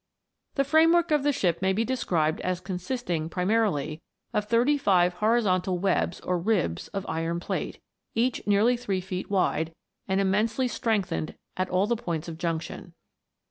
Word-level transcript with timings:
The 0.55 0.63
framework 0.63 1.11
of 1.11 1.21
the 1.21 1.31
ship 1.31 1.61
may 1.61 1.73
be 1.73 1.85
described 1.85 2.41
as 2.41 2.59
consisting, 2.59 3.29
primarily, 3.29 4.01
of 4.33 4.45
thirty 4.45 4.75
five 4.75 5.13
horizontal 5.13 5.77
webs 5.77 6.19
or 6.21 6.39
ribs 6.39 6.87
of 6.87 7.05
iron 7.07 7.39
plate, 7.39 7.77
each 8.15 8.47
nearly 8.47 8.75
three 8.75 8.99
feet 8.99 9.29
wide, 9.29 9.75
and 10.07 10.19
immensely 10.19 10.67
strengthened 10.67 11.35
at 11.55 11.69
all 11.69 11.85
the 11.85 11.95
points 11.95 12.27
of 12.27 12.39
junction. 12.39 12.95